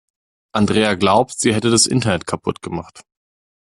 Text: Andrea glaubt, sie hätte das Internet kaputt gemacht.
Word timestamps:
Andrea 0.51 0.95
glaubt, 0.95 1.39
sie 1.39 1.53
hätte 1.53 1.69
das 1.69 1.85
Internet 1.85 2.25
kaputt 2.25 2.63
gemacht. 2.63 3.01